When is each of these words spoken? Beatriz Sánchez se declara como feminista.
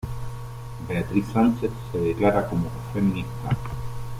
Beatriz 0.89 1.27
Sánchez 1.31 1.69
se 1.91 1.99
declara 1.99 2.47
como 2.47 2.65
feminista. 2.91 3.49